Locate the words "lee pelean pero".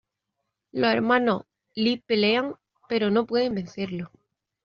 1.75-3.11